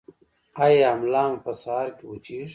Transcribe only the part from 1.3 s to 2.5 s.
په سهار کې وچیږي؟